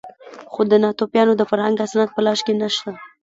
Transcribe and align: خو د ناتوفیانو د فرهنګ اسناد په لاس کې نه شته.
خو 0.51 0.61
د 0.71 0.73
ناتوفیانو 0.83 1.33
د 1.37 1.41
فرهنګ 1.49 1.75
اسناد 1.85 2.09
په 2.13 2.21
لاس 2.25 2.39
کې 2.45 2.53
نه 2.61 2.67
شته. 2.75 2.91